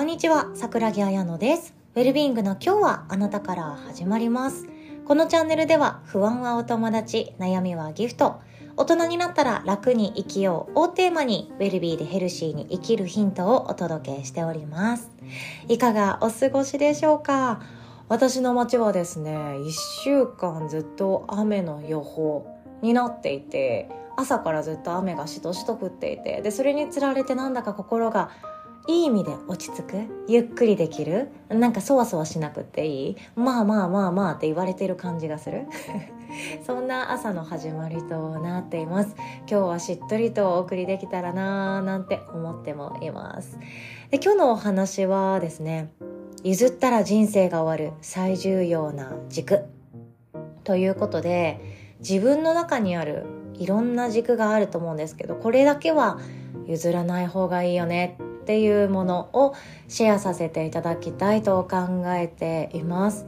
[0.00, 1.74] こんにちは、桜木彩乃です。
[1.94, 4.66] ウェルビーイングの今日はあなたから始まります。
[5.04, 8.40] このチャンネルでは不安はお友達、悩みはギフト、
[8.78, 15.10] 大人になったら楽に生きようをテーマにウェルビーでヘルシーに生きるヒントをお届けしております。
[15.68, 17.60] いかがお過ごしでしょうか？
[18.08, 19.70] 私の街はですね、1
[20.02, 22.46] 週間ずっと雨の予報
[22.80, 28.30] になっていて、朝からずっと雨がしとしと降っていて、で、それにつられてなんだか心が
[28.88, 30.24] いい意味で落ち着く？
[30.28, 31.28] ゆっくりできる？
[31.48, 33.16] なんかそわそわしなくっていい？
[33.36, 35.66] まあまあまあまあって言われてる感じがする？
[36.66, 39.14] そんな朝の始まりとなっています。
[39.48, 43.58] 今日はしっとりとお送りできたらなーなんて思ってもいます。
[44.10, 45.90] で今日のお話はですね
[46.42, 49.64] 譲ったら人生が終わる最重要な軸。
[50.64, 51.60] ということで
[52.00, 56.18] 自分の中にあるいろんな軸があると思うんですけどこれだけは
[56.66, 59.54] 譲らない方がいいよねっていうものを
[59.86, 63.24] シェアさせていただきたいと考えています。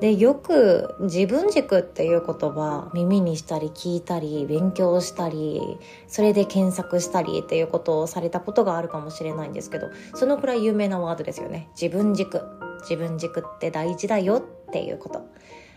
[0.00, 5.62] でよく自分軸っていう言葉耳にしたり聞いたり勉強したり
[6.08, 11.68] それで検索したりっていうことをされたことがあるかもしれないんですけどそのくらい有名なワードですよね。
[11.80, 12.42] 自分軸。
[12.80, 15.24] 自分軸って大事だよっていうこと。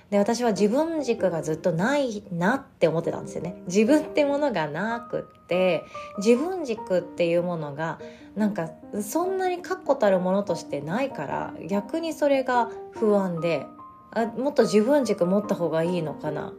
[0.09, 3.62] で私は自分軸がずっとないなって思ってたんですよね。
[3.68, 5.84] 自分ってものがなくって
[6.18, 8.00] 自分軸っていうものが
[8.38, 8.70] なんか
[9.02, 13.66] そんなに確固たるものとしてないから逆にそれが不安で
[14.12, 16.54] あもっと自分軸持った方がいいのかな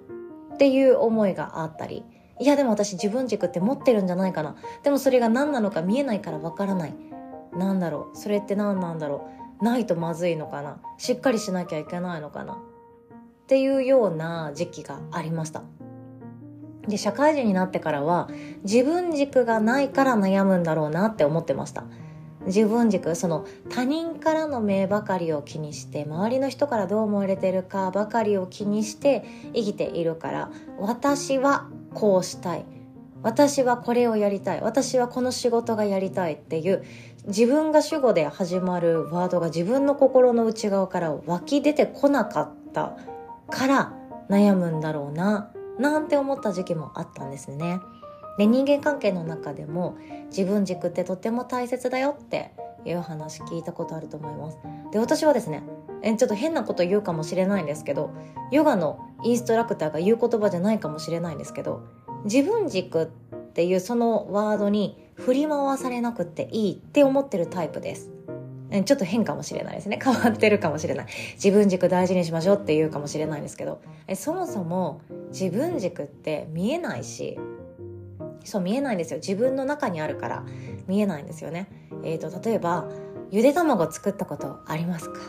[0.54, 2.04] っていう思いがあったり。
[2.40, 4.56] いやでも私自分軸って持ってるんじゃないかな。
[4.84, 6.94] でもそれが何なのか見えないからわからない。
[7.52, 8.16] なんだろう。
[8.16, 9.28] それって何なんだろ
[9.60, 9.64] う。
[9.64, 10.80] ないとまずいのかな。
[10.98, 12.54] しっかりしなきゃいけないのかな。
[12.54, 12.56] っ
[13.48, 15.62] ていうような時期がありました。
[16.88, 18.28] で社会人になってからは
[18.64, 21.84] 自分軸がないから悩むんだろうなって思ってました。
[22.46, 32.64] 自分軸その他人からの目ばかりを気にして周りの人からどう思われてるかばかりを気にして生きているから私はこうしたい。
[33.22, 34.60] 私はこれをやりたい。
[34.60, 36.84] 私はこの仕事がやりたいっていう
[37.26, 42.96] 自分が主語で始まるワードが自分の心の内側から湧き出てこなかった
[43.50, 43.92] から
[44.30, 45.52] 悩むんだろうな。
[45.78, 47.80] なんて思った時期もあったんですね。
[48.38, 49.96] で人間関係の中でも
[50.26, 52.52] 自分軸ってとても大切だよって
[52.84, 54.58] いう話聞いたことあると思います。
[54.92, 55.62] で私はですね
[56.02, 58.10] えちょっと変なこと言うかもしれないんですけど
[58.50, 61.82] ヨガのインストラクターが言う言葉じゃないかもしれないんですけど
[62.24, 63.06] 自分軸っ
[63.52, 68.10] ていうそのワードに振り回されなくていいって思ってるタイプです。
[68.84, 69.98] ちょっと変かもしれないですね。
[70.02, 71.06] 変わってるかもしれない。
[71.34, 77.38] 自分軸大事にしましょうって言うかもしれないんですけど、えそもそも自分軸って見えないし、
[78.44, 79.18] そう見えないんですよ。
[79.18, 80.44] 自分の中にあるから
[80.86, 81.68] 見えないんですよね。
[82.02, 82.88] えっ、ー、と、例えば、
[83.30, 85.20] ゆで卵作ったことありますか？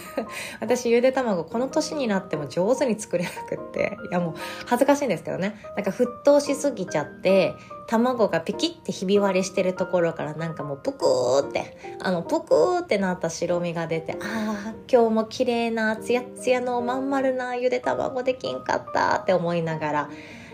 [0.60, 4.34] 私ゆで卵この年になっても上手に作れなくっていやもう
[4.66, 5.56] 恥ずかしいんですけどね。
[5.76, 7.54] なんか沸騰しすぎちゃって
[7.86, 20.10] 卵がピキってひび割れしてるところからなんかもうぷくーってあのぷくーってなった白身が出てああ今日も綺麗なツヤツヤのまん丸なゆで卵できんかったって思いながら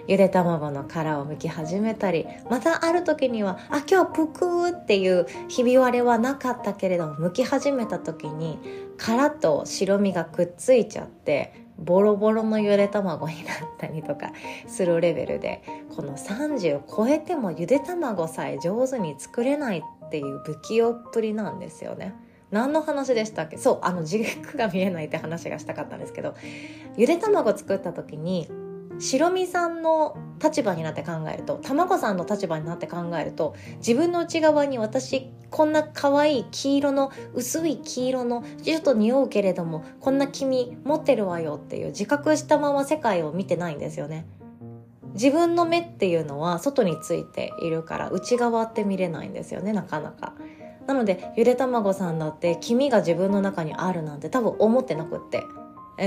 [0.08, 8.58] ゆで卵の殻を剥き始めたりまたある時にはあ今日ぷくーっていうひび割れはなかったけれども剥き始めた時に
[8.96, 14.32] 殻と白身がくっついちゃってボロボロのゆで卵になったりとか
[14.66, 15.62] するレベルで
[15.94, 22.14] この30を超えてもゆで卵さえ上手に作れないっていう不器用っぷりなんですよね。
[22.52, 23.58] 何の話でしたっけ？
[23.58, 26.34] そうあの地軸が見えないって話がしたかったんですけど
[26.96, 28.48] ゆで卵作った時に
[28.98, 44.26] 白身さんの立場になって考えると卵さんの立場になって考えると自分の内側に私こんな可愛い黄色の薄い黄色のちょっと匂うけれどもこんな黄身持ってるわよっていう自覚したまま世界を見てないんですよね。
[45.14, 50.34] 自分の目っていうのは外についているから内側って見れないんですよねなかなか。
[50.86, 55.42] なのでゆで卵さんだって黄身が自分の中にあるなんて多分思ってなくって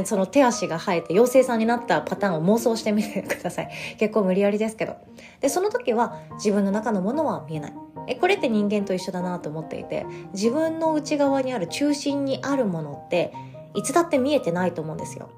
[0.05, 3.69] その手足が生えて妖精さんになったパターンを妄想してみてください。
[3.97, 4.95] 結構無理やりですけど。
[5.41, 7.73] で、その時は自分の中のものは見えない。
[8.07, 13.33] え、これって人間と一緒だなと思っていて、自分の内側にある中心にあるものって、
[13.75, 15.29] いつだって見えてないと思うんですよ。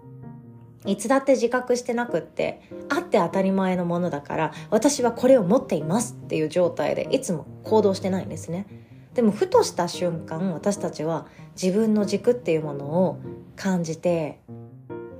[0.85, 8.65] いつだって自覚してなくって、あって当たり前のものだから、私はこれを持っていますっていう状態でいつも行動してないんですね。
[9.13, 11.27] でもふとした瞬間私たちは
[11.61, 13.19] 自分の軸っていうものを
[13.55, 14.39] 感じて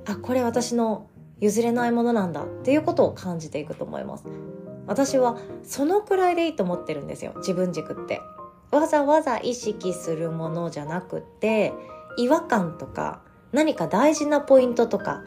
[0.06, 1.08] あこれ私の
[1.40, 4.24] 譲れないものなんだっていうことを感じていくと思います。
[4.86, 8.20] 私はそのくらいでいいと思ってるんですよ自分軸って。
[8.70, 11.72] わざわざ意識するものじゃなくて
[12.16, 13.20] 違和感とか
[13.52, 15.22] 何か大事なポイントとか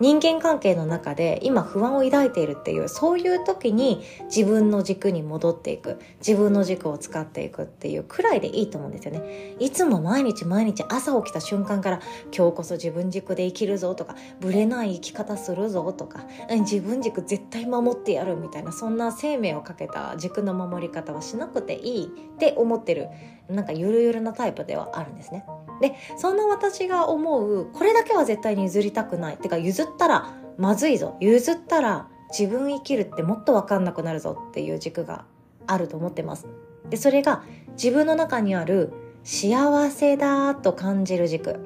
[0.00, 5.98] 人間関係の中で今不安を抱いているっていうそういう時に自分の軸に戻っていく。
[6.26, 9.54] 自分の軸を使っていくっていうくらいでいいと思うんですよね。
[9.58, 12.00] いつも毎日毎日朝起きた瞬間から
[12.36, 22.08] 今日こそ自分軸で生きるぞとかぶれない生き方するぞとか自分軸絶対守ってやるみたいなそんな生命をかけた軸の守り方はしなくていいっ
[22.38, 23.08] て思ってる
[23.48, 25.44] なんかゆるゆるなタイプではあるんですね。
[25.80, 29.36] でそんな私が思うこれだけは絶対に譲りたくない。
[29.36, 31.16] ってか譲ったらまずいぞ。
[31.20, 34.36] 譲ったら自分生きるってもっと分かんなくなるぞ。
[34.50, 35.24] っていう軸が
[35.66, 36.46] あると思ってます。
[36.90, 41.60] でそれが自分の中にある幸せだと感じる軸。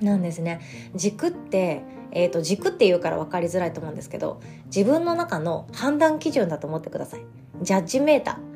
[0.00, 0.60] なんですね。
[0.94, 1.82] 軸って
[2.12, 7.24] えーと、軸っていうから分かりづらいと思うんですけど自分の中の判断基準だと思ってください。
[7.62, 8.51] ジャッジメーター。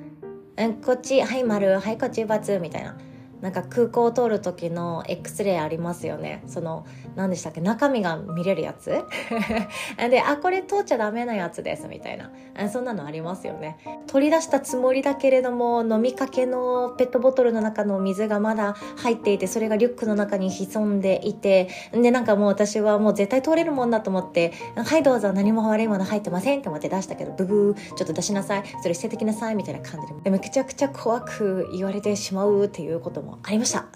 [0.64, 2.96] んこっちはい丸はいこっち×みたいな。
[3.40, 6.42] なんか空港を通る時の X レイありますよね。
[6.46, 6.86] その
[7.16, 7.60] 何でしたっけ？
[7.60, 8.90] 中身が見れるやつ？
[10.10, 12.30] であこれ通っちゃダメなやつですみたいな。
[12.70, 13.76] そんなのありますよね。
[14.06, 28.62] 取り出したつもりだけれども飲みかけのペットボトルの中の水がまだ入っていてそれがリュックの中に潜んでいてでなんかもう私はもう絶対通れるもんだと思ってはいどうぞ何も悪いもの入ってませんって思って出したけどブブーちょっと出しなさい。
[28.82, 30.30] それ捨ててきなさいみたいな感じで。
[30.30, 33.86] めちゃくちゃ怖く言われてしまうっていうこともありました。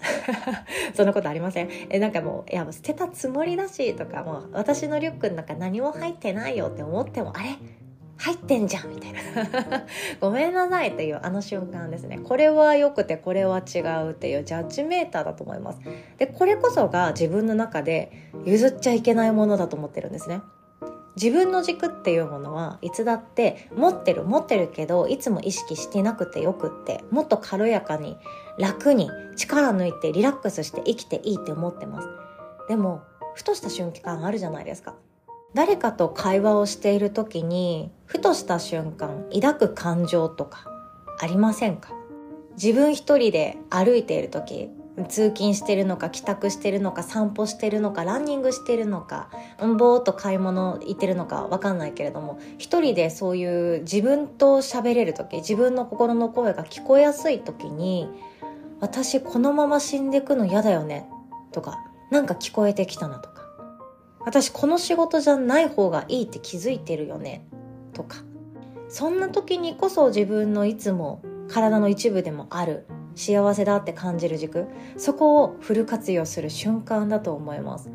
[0.95, 1.69] そんなことありません。
[1.89, 7.55] えなんかもういや捨てたつもりだしとかもう私のリュックの中何も入ってないよって思ってもあれ？
[8.17, 9.19] 入ってんじゃんみたいな。
[10.21, 12.19] ごめんなさいっていうあの瞬間ですね。
[12.19, 15.79] これは良くてこれは違うっていうジャッジメーターだと思います。
[16.17, 18.11] でこれこそが自分の中で
[18.45, 20.41] 譲っちゃいけないものだと思ってるんですね。
[21.15, 28.17] 自分の軸っていうものはいつだって持ってる持ってるけどいつも意識してなくてよくってもっと軽やかに
[28.61, 32.07] 楽に力抜いてリラックスして生きていいって思ってます。
[32.69, 33.01] でも
[33.33, 34.93] ふとした瞬間あるじゃないですか。
[35.53, 40.65] 誰かと会話をしている時にふとした瞬間抱く感情とか
[41.19, 41.91] ありませんか？
[42.53, 44.69] 自分一人で歩いている時
[45.07, 49.29] 通勤してるのか帰宅してるのか散歩してるのかランニングしてるのか
[49.59, 58.09] ぼーっと買い物行ってるのか分かんないけれども一人でそういう自分と喋れる時自分の心の声が聞こえやすい時に
[58.81, 61.07] 私このまま死んでいくの嫌だよね。
[61.51, 61.79] とか
[62.09, 63.41] なんか聞こえてきたなとか。
[64.19, 67.47] 私この仕事じゃない方がいいって気づいてるよね。
[67.93, 68.17] とか。
[68.89, 72.85] そんな時にこそ自分のいつも体の一部でもある。
[73.15, 74.67] 幸せだって感じる軸。
[74.97, 77.89] そこをフル活用する瞬間だと思います。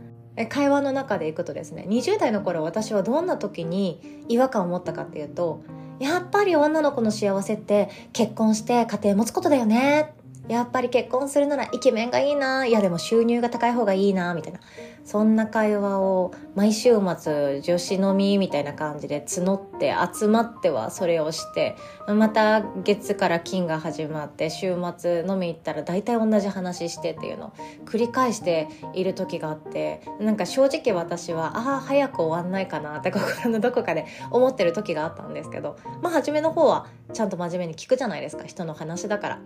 [0.48, 1.86] 会話の中でいくとですね。
[1.88, 5.62] 20代の頃私はどんな時に違和感を持ったかっていうと
[5.98, 10.14] やっぱり女の子の幸せって結婚して家庭持つことだよね。
[10.48, 14.60] やっぱり結婚するならイケメンがいいないやでも収入が高い方がいいなみたいな
[15.04, 21.76] そんな会話を毎週末女子飲みみたいな感じで募って集まってはそれをして
[22.08, 27.52] また月から金が始まって週末飲み行ったら大体同じ話してっていうのを
[27.84, 39.38] 繰り返している時があってなんか正直私はああ早く終わんないかなって心のどこかで 思ってる時があったんですけどまあ初めの方はちゃんと真面目に聞くじゃないですか人の話だから。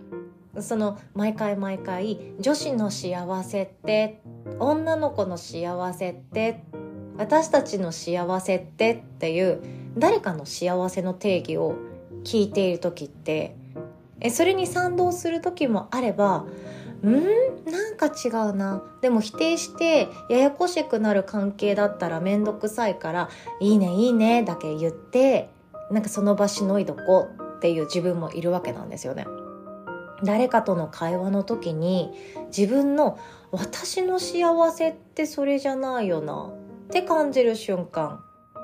[0.59, 4.21] その毎回毎回女子の幸せって
[4.59, 6.63] 女の子の幸せって
[7.17, 9.61] 私たちの幸せってっていう
[9.97, 11.75] 誰かの幸せの定義を
[12.23, 13.55] 聞いている時って
[14.29, 16.45] それに賛同する時もあれば
[17.03, 17.11] ん？
[17.65, 23.29] なんか違うなでも否定してややこしくなる関係だったら面倒くさいから
[23.59, 25.49] 「いいねいいね」だけ言って
[25.89, 29.25] なんかその場しのいどこっていう自分もいるわけなんですよね。
[30.23, 32.11] 誰かとの会話の時に
[32.55, 33.17] 自分の
[33.51, 36.53] 私の幸せってそれじゃないよな
[36.87, 38.23] って感じる瞬間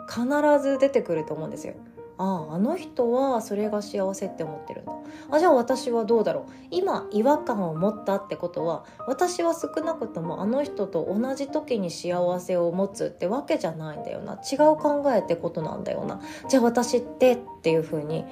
[0.09, 0.25] 必
[0.61, 1.75] ず出てくると思うんですよ。
[2.19, 4.93] あああの人はそれが幸せって思ってるんだ
[5.29, 18.25] あじゃあ私はどうだろう今違和感を持ったってことは私は少なくともあの人と同じ時に幸せを持つってわけじゃないんだよな違う考えってことなんだよなじゃあ私ってっていう風に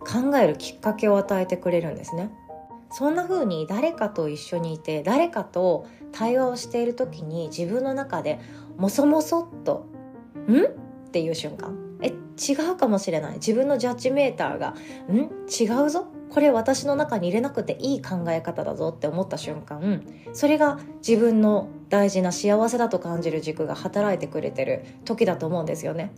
[0.00, 2.30] 考えるきっかけを与えてくれるんですね。
[2.90, 8.40] そんな風に誰かと一緒にいて誰かと対話をしている時に自分の中で
[8.76, 9.86] もそもそっと
[10.48, 10.64] 「ん?」
[11.08, 14.74] っていう瞬間え違うかもしれない自分のジャッジメーターが
[15.10, 15.16] 「ん？
[15.48, 20.02] 違うぞこれ私の中に入れなくていい考え方だぞ」って思った瞬間
[20.32, 26.12] それが自分の大事な幸せだと感じる軸が働いてくれてる時だと思うんですよね。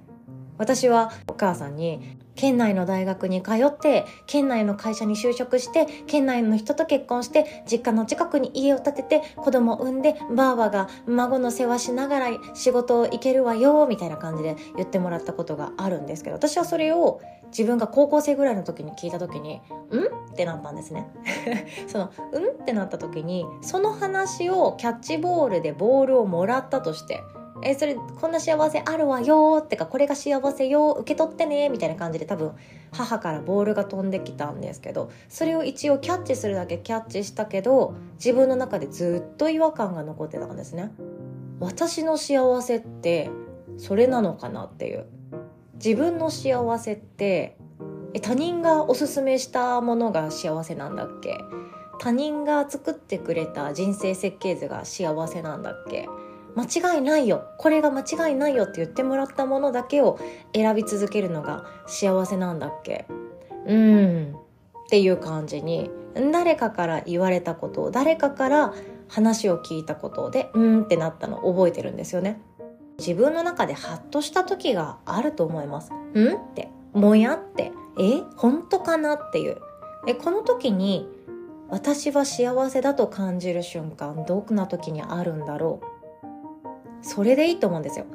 [0.59, 19.61] 私はお母さんに県内の大学に通って県内の会社に就職して県内の人と結婚して実家の近くに家を建てて子供を産んでばあばが孫の世話しながら仕事を行けるわよみたいな感じで言ってもらったことがあるんですけど私はそれを自分が高校生ぐらいの時に聞いた時に
[19.91, 21.09] 「ん?」ってなったんですね
[21.89, 22.05] その
[22.39, 27.21] 「ん?」ってなった時にその話をキャッチボールでボールをもらったとして
[27.63, 32.53] えそれこんな幸せあるわよってかこれが幸せよ受け取ってねみたいな感じで多分
[32.93, 40.93] 母からボールが飛んできたんですけどそれを一応キャッチするだけキャッチしたけど自分の中でずっと違和感が残ってたんですね。
[41.61, 43.31] 私の幸せって
[43.77, 45.07] それなのかなっていう。
[45.75, 47.57] 自分の幸せって
[48.15, 51.39] え他人がおすすめしたものが幸せなんだっけ？
[52.01, 56.09] 他人が作ってくれた人生設計図が幸せなんだっけ？
[56.59, 57.45] 間違いないよ。
[57.59, 60.19] これが間違いないよって言ってもらったものだけを
[60.55, 63.07] 選び続けるのが幸せなんだっけ？
[63.67, 64.35] うん。
[64.87, 65.91] っていう感じに
[66.33, 68.75] 誰かから言われたこと誰かから
[69.07, 72.41] 話を聞いたことでうんってなったのを覚えてるんですよね。
[72.99, 75.93] 自分の中でハッとした時があると思います。
[76.15, 76.69] うんって。
[76.93, 77.71] もやって。
[78.01, 78.23] え？
[78.37, 79.59] 本当かなっていう。
[80.07, 81.09] えこの時に
[81.69, 85.87] 私は幸せだと感じる瞬間どんな時にあるんだろう？
[87.03, 88.07] それでいいと思うんですよ。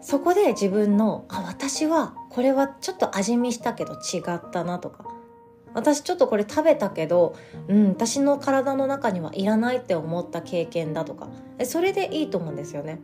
[0.00, 5.04] そこで自分のあ私はこれはちょっと味見したけど違ったなとか。
[5.74, 7.36] 私ちょっとこれ食べたけど、
[7.68, 11.28] うん、私の体の中にはいらないって思った経験だとか。
[11.64, 13.00] それでいいと思うんですよね。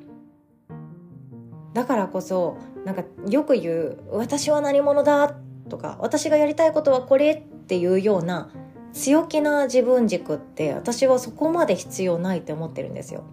[1.74, 5.34] だからこそなんかよく言う「私は何者だ」
[5.68, 8.50] とか「私がやりたいことはこれ」っていうような
[8.92, 13.24] 強気な自分軸って私はそこまで必要ないって思ってるんですよ。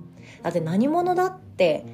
[0.44, 1.86] だって何者だって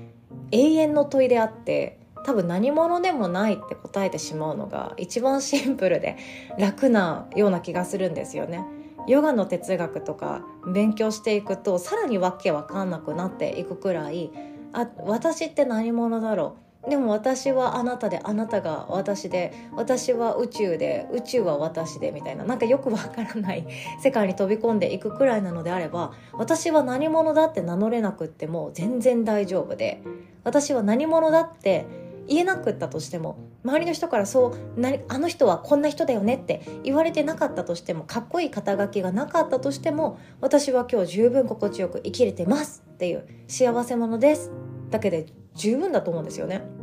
[0.51, 6.17] 永遠の問いであって多分何者でもないって答えてしまうのが一番シンプルで
[6.57, 8.65] 楽なような気がするんですよね。
[9.07, 10.41] ヨガの哲学とか
[10.73, 14.31] 勉強していくとさらにわけわかんなくなっていくくらい
[14.73, 16.64] あ私って何者だろう？
[16.89, 23.68] でも私はあなたであなたが私で私は宇宙で宇宙は私でみたいななんかよくわからない
[24.01, 30.01] 世界に飛び込んでいくくらいなのであれば私は何者だって名乗れなくっても全然大丈夫で
[30.44, 31.86] 私は何者だって
[32.27, 44.51] 言えなくったとしても周りの人からそうなあの人はこんな人だよねって言われてなかったとしてもかっこいい肩書きがなかったとしても私は今日十分心地よく生きれてますっていう幸せ者です
[44.89, 46.75] だけで十分だと思うんですよね。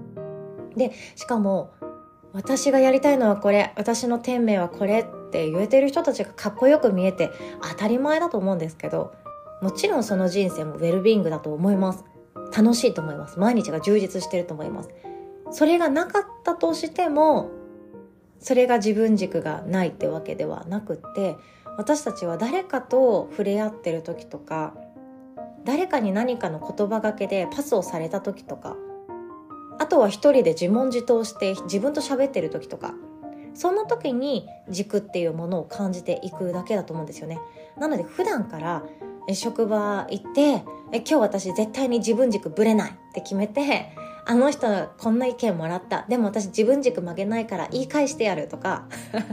[0.77, 1.73] でしかも
[2.33, 7.31] 私がやりたいのはこれ私の天命はこれって言えてる人たちがかっこよく見えて
[7.63, 9.13] 当たり前だと思うんですけど
[9.61, 12.05] もちろんその人生もウェルビングだと思います。
[12.55, 13.39] 楽しいと思います。
[13.39, 14.91] 毎日が充実してると思います。
[15.53, 17.51] それがなかったとしても
[18.41, 21.37] それが自分軸がないってわけではなくって
[21.79, 24.75] 私たちは誰かと触れ合ってる時とか
[25.65, 28.77] 誰かに何かの言葉がけでパスをされた時とか
[29.79, 32.95] あとは一人で自問自答して自分と喋ってる時とか
[33.55, 37.39] そんな時に軸っていうものを感じていくだけだと思うんですよね。
[37.79, 38.83] なので普段から
[39.35, 46.07] 職場行って今日私絶対に自分軸ぶれないって決めてあの人こんな意見もらった。
[46.09, 48.87] でも私自分軸曲げないから言い返してやるとか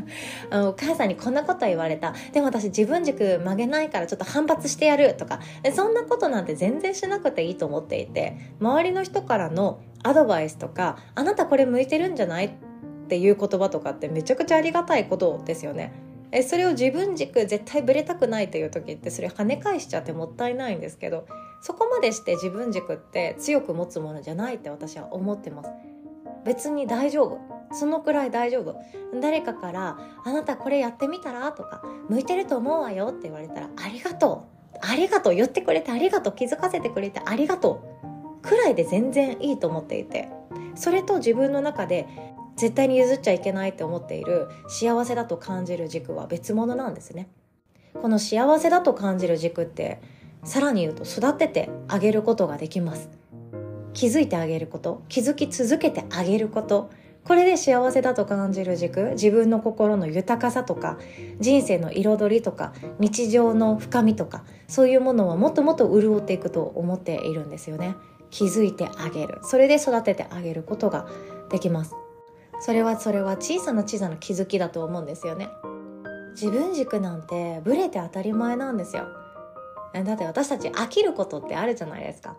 [0.52, 2.14] お母さんにこんなこと言われた。
[2.34, 5.40] でも私自分軸曲げないからちょっと反発してやるとか。
[5.74, 12.46] そんなことなんて全然しなくていいと思っていて周りの人からのアドバイスとかあなたこれ向いてるんじゃない？
[12.46, 12.52] っ
[13.10, 15.94] ていう言葉とかってめちゃくちゃありがたいことですよね。
[16.32, 21.26] えそれを自分軸絶対ブレたくないという時ってそれ跳ね返しちゃってもったいないんですけど
[21.62, 25.72] そこまでして自分軸って強く持つものじゃないって私は思ってます。
[26.46, 27.40] 別に大丈夫。
[27.72, 28.76] そのくらい大丈夫。
[29.20, 35.36] 誰かから「あなたこれやってみたら?」とか「向いてると思うわよ」って言われたら「ありがとう」ありがとう。
[35.36, 36.34] 言ってくれてありがとう。
[36.34, 37.99] 気づかせてくれてありがとう。
[38.50, 40.28] くらいで全然いいと思っていて
[40.74, 42.08] それと自分の中で
[42.56, 47.30] 絶対に譲っちゃいけないって思っている幸せだと感じる軸は別物なんですね。
[47.94, 50.02] この幸せだと感じる軸って
[50.44, 53.10] さらに言うと育ててあげることができます。
[53.94, 56.90] 気づいてあげること気づき続けてあげること。
[57.26, 60.98] これで幸せだと感じる軸自分の心の豊かさとか
[61.40, 67.96] 人生の彩りとか日常の深みとかそういうものはもっともっと潤っていくと思っているんですよね。
[68.30, 69.40] 気づいてあげる。
[69.44, 71.08] それで育ててあげることが
[71.50, 71.96] できます。
[72.62, 75.50] それはそれは小さな小さな気づきだと思うんですよね。
[76.32, 79.08] 自分軸なんてブレて当たり前なんですよ。
[79.94, 82.38] だって私たち飽きることってあるじゃないですか。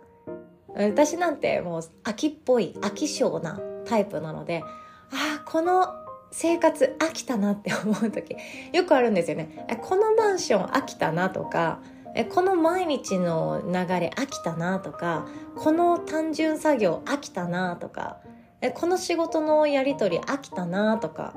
[0.74, 4.62] 私なんてもう飽きっぽい飽き性なタイプなので
[5.10, 5.88] ああこの
[6.30, 8.36] 生活飽きたなって思う時
[8.72, 9.66] よくあるんですよね。
[9.82, 11.80] このマンション飽きたなとか
[12.14, 15.26] えこの毎日の流れ飽きたなとか
[15.56, 18.18] この単純作業飽きたなとか
[18.60, 21.34] えこの仕事のやり取り飽きたなとか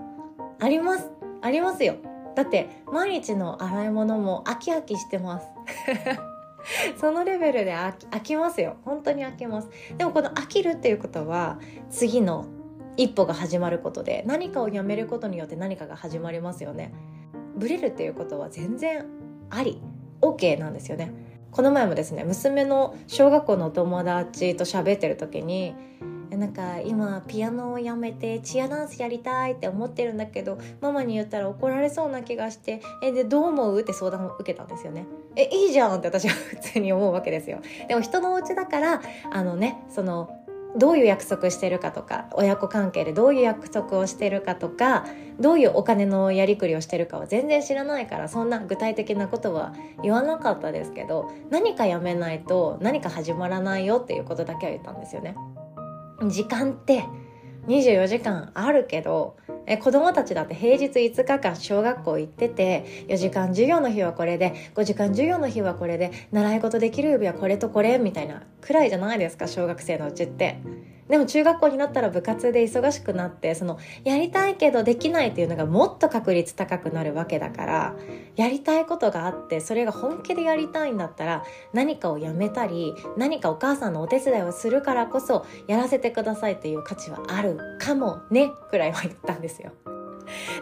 [0.59, 1.09] あります
[1.41, 1.97] ありますよ。
[2.35, 5.47] だって毎日の洗い物も飽き飽きしてます。
[6.99, 8.77] そのレベルで飽き飽きますよ。
[8.85, 9.69] 本当に飽きます。
[9.97, 12.45] でもこの飽きるっていうことは次の
[12.95, 16.93] 一歩が始まることで何かをやめることによって何かが始まりますよね。
[17.55, 19.05] ブレるっていうことは全然
[19.49, 19.81] あり。
[20.23, 21.11] OK なんですよね。
[21.51, 25.75] この前もですね娘の小学校のお友達と喋ってる時に
[26.31, 35.05] なんか今ピアノをやめてチアダンスやりたいって思ってるんだけどママに言ったら怒られそうな気がしてえでどう思うって相談を受けたんですよね。
[35.35, 37.59] えいいじゃんって私は普通に思うわけですよ。
[37.87, 39.01] でも人のお家だから
[39.31, 40.42] あのねその
[40.75, 45.05] どういう約束してるかとか親子関係でどういう約束をしてるかとか
[45.39, 55.35] どういうお金のやりくりをしてるかは全然知らないからそんな具体的なことは言わなかったですけど何かやめないと何か始まらないよっていうことだけは言ったんですよね。
[56.27, 57.03] 時間って
[57.67, 70.57] 24時間あるけどえ子供たちだって平日5日間小学校行ってて4時間授業の日はこれで5時間授業の日はこれで習い事できる指はこれとこれみたいなくらいじゃないですか小学生のうちって。
[71.09, 77.95] でも中学校になったら部活で忙しくなってそのやりたいけどできないっていうのがもっと確率高くなるわけだから
[78.35, 81.43] やりたいことがあってそれが本気でやりたいんだったら
[81.73, 89.71] 何かをやめたり何かお母さんのお手伝いをするからこそやらせてくださいっていう価値はあるかもねくらいは言ったんですよ。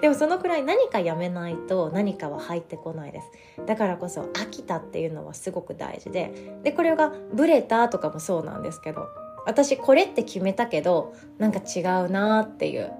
[0.01, 3.27] でもそのくらい何かやめないと何かは入ってこないです
[3.65, 9.07] だからこそ飽きたっていうのはすごく大事ででこれがブレたとかもそうなんですけど
[9.45, 12.91] 私これって決めたけどなんか違うなっていう。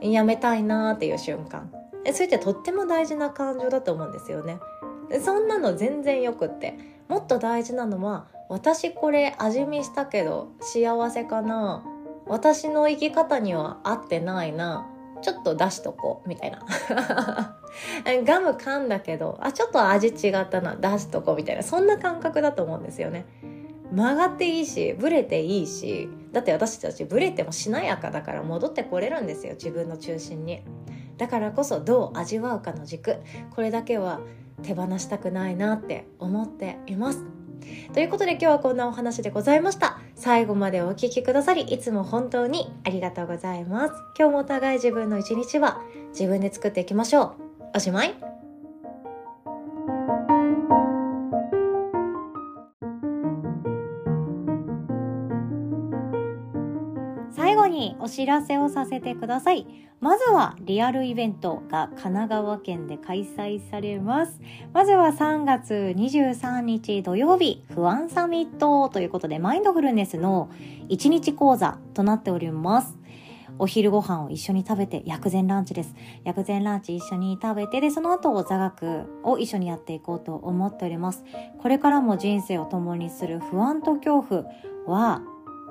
[0.00, 1.72] やめたいなっていう瞬間。
[2.12, 4.58] それってとっても大事な感情だと思うんですよね。
[5.24, 6.78] そんなの全然よくって。
[7.08, 11.82] もっと大事なのは私これ味見したけど幸せかな
[12.26, 14.86] 私の生き方には合ってないな
[15.22, 16.28] ちょっと出しとこう。
[16.28, 16.60] みたいな。
[18.24, 20.76] ガム噛んだけどあちょっと味違ったな。
[20.76, 21.36] 出しとこう。
[21.36, 21.62] みたいな。
[21.62, 23.26] そんな感覚だと思うんですよね。
[23.92, 30.62] 曲がっていいしブレていいしだって私たちブレてもしなやかだから戻ってこれるんですよ自分の中心に。
[31.16, 33.16] だからこそどう味わうかの軸
[33.50, 34.20] これだけは
[34.62, 37.24] 手放したくないなって思っています。
[37.92, 40.00] ということで今日はこんなお話でございました。
[40.14, 43.94] 最後までお聴きくださりいつも本当にありがとうございます。
[44.18, 47.32] 今日もお互い自分の一日は自分で作っていきましょう。
[47.76, 48.37] おしまい。
[57.66, 59.66] にお知らせをさせてください。
[60.00, 64.40] まずはリアルイベントが神奈川県で開催されます。
[64.72, 70.50] まずは3月23日土曜日、不安サミットということでマインドフルネスの
[70.88, 72.96] 1日講座となっております。
[73.58, 75.94] お昼ご飯を一緒に食べて、薬膳ランチです。
[76.22, 81.24] 薬膳ランチ一緒に食べて、で、その後座学を一緒にやっていこうと思っております。
[81.60, 84.44] これからも人生を共にする不安と恐怖
[84.86, 85.22] は、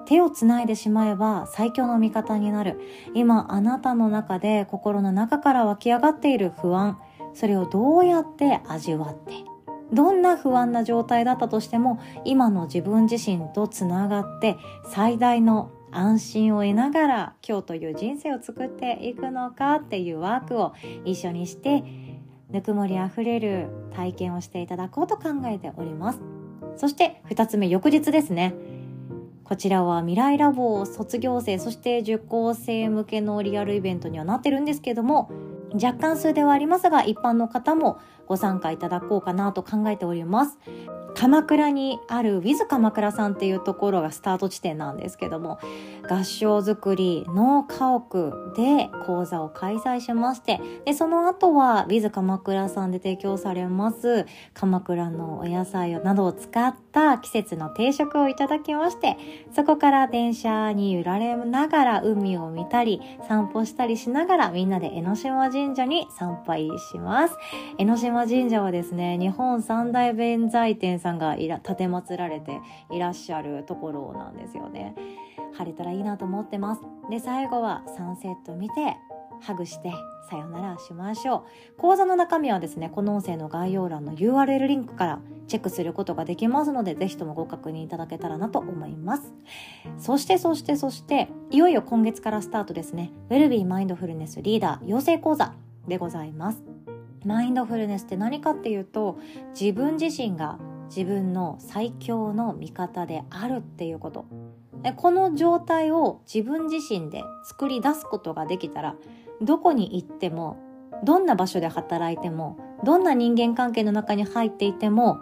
[0.08, 2.80] 手をつないでしまえば最強の味方になる。
[3.13, 6.98] 今あなたの中で心の中から湧き上がっている不安、
[7.34, 9.34] それをどうやって味わって、
[9.91, 20.74] どんな不安な状態だったとしても今の自分自身とつながって最大の安心を得ながら今日という人生を作っていくのかっていうワークを
[21.06, 21.84] 一緒にして
[22.50, 26.22] ぬくもりあふれる体験をしていただこうと考えております。
[26.78, 28.54] そして2つ目翌日ですね。
[29.48, 35.32] こちらは未来ラボ卒業生、そして受講生向けのリアルイベントにはなってるんですけども、
[35.74, 40.58] 若干数ではありますが、一般の方もご参加いただこうかなと考えております。
[41.16, 45.60] 鎌倉にある With 鎌倉さんっていうところがスタート地点なんですけども
[46.10, 59.17] 合唱作りの家屋で講座を開催しましてでその後は With 鎌倉さんで提供されます鎌倉のお野菜などを使った季節の定食をいただきまして
[59.56, 67.36] そこから電車に揺られながら海を見たり散歩したりしながらみんなで江ノ島神社に参拝します。
[67.78, 72.60] 江ノ島神社はですね日本三大弁財天さんがいら立て祀られて
[72.91, 74.96] いらっしゃるところなんですよね。
[75.54, 78.98] 晴れたらいいなと思ってますで最後はサンセット見て
[79.42, 79.92] ハグして
[80.30, 81.46] さよならしましょ
[81.78, 81.78] う。
[81.78, 89.34] 講座の中身はですね、この音声の概要欄の URL リンクからチェックすることができますので、ぜひともご確認いただけたらなと思います。
[89.98, 95.54] そして、そして、そして、いよいよ今月からスタートですね、ウェルビーマインドフルネスリーダー養成講座
[95.88, 96.62] でございます。
[97.26, 99.18] マインドフルネスって何かっていうと、
[99.60, 104.26] 自分自身が自分の最強の味方であるっていうこと。
[104.96, 108.96] この状態を自分自身で作り出すことができたら
[109.42, 110.58] どこに行っても
[111.04, 115.20] どんな場所で働いてもどんな人間関係の中に入っていても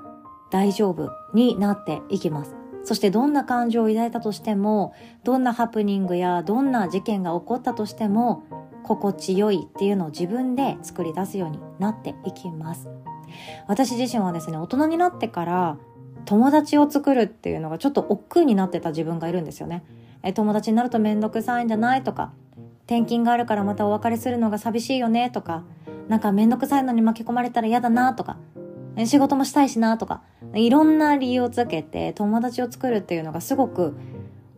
[0.52, 2.56] 大丈夫になっていきます。
[2.84, 8.44] そしてどんな感情を抱いたとしても、どんなハプニングやどんな事件が起こったとしても、
[8.84, 12.88] 心地よいっていうのを自分で作り出すようになっていきます。
[13.68, 15.78] 私自身はですね、大人になってから
[16.26, 19.84] 友達を作るっていうのがちょっと億劫になってた自分がいるんですよね。
[20.24, 22.34] え友達になるとめんどくさいんじゃないとか、
[22.86, 25.64] 転勤があるからまたお別れするのが寂しいよねとか、
[26.08, 28.38] なんかめんどくさいのに巻き込まれたら嫌だなとか、
[29.06, 30.22] 仕事もしたいしなとか、
[30.54, 33.96] いろんな理由をつけて友達を作るっていうのがすごく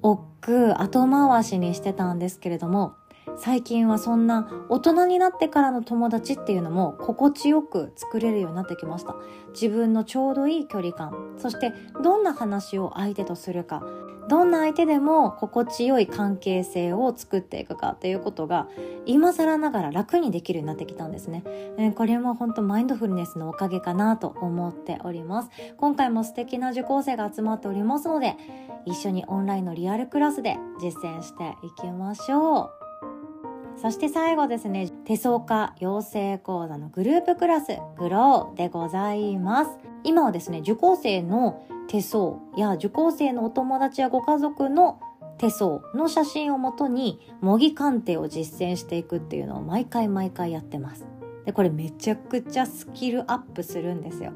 [0.01, 2.93] 億劫後回しにしてたんですけれども、
[3.37, 9.15] 最近はそんな大人になってからの友達っていうのも心地よく作れるようになってきました
[9.49, 11.71] 自分のちょうどいい距離感そして
[12.03, 13.83] どんな話を相手とするか
[14.27, 18.67] どんな相手でも心地よい関係性を作っていくかっていうことが
[19.05, 21.43] 今更ながら楽にできるようになってきたんですね。
[21.77, 25.49] えこれも本当マインドフルネスのおかげかなと思っております。
[25.77, 28.35] 今回も素敵な受講生が集まっておりますので
[28.85, 32.86] 一緒にオンラインのリアルクラスで実践していきましょう。
[33.81, 39.71] そして最後ですね、手相家養成講座のグループクラス、グローでございます。
[40.03, 44.99] 今はですね、受講生の手相や受講生のお友達やご家族の
[45.37, 51.05] 手相の写真をもとに模擬鑑定を実践していくっていうのを毎回毎回やってます。
[51.45, 54.33] で、これめちゃくちゃスキルアップするんですよ。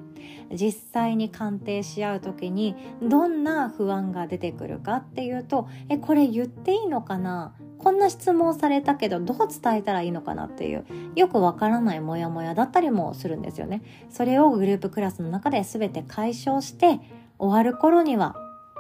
[0.54, 13.82] 実際に鑑定し合う時にどんな不安が出てくるかっていうと、え、これ言っていいのかなこんな質問されたけどどう伝えたらいいのかなっていうよくわからないモヤモヤだったりもするんですよね。
[14.10, 17.00] それをグループクラスの中で全て解消して
[17.40, 18.36] 終わる頃には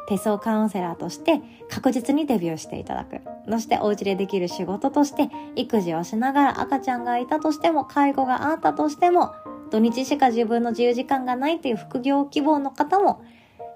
[0.08, 3.22] 手相カウンセラーとして確実にデビューしていただく。
[3.50, 9.34] そしてお家でできる仕事として育児をしながら赤ちゃんがいたとしても介護があったとしても
[9.72, 13.24] 土日しか自分の自由時間がないという副業希望の方も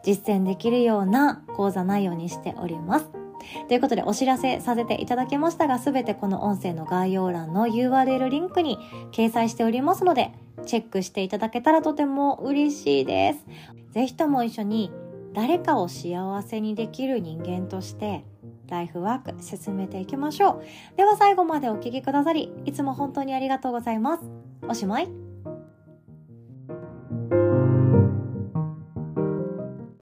[0.03, 3.24] 実践できるような講座内容にしております。
[3.67, 8.77] ということでお知らせさせていただきましたが、すべてこの音声の概要欄の URL リンクに
[9.11, 10.31] 掲載しておりますので、
[10.65, 13.45] チェックしていただけたらとても嬉しいです。
[13.91, 14.91] ぜひとも一緒に
[15.33, 18.23] 誰かを幸せにできる人間として、
[18.67, 20.61] ライフワーク進めていきましょ
[20.93, 20.97] う。
[20.97, 24.23] では最後までお聴きくださり、いつも本当にありがとうございます。
[24.67, 25.24] おしまい。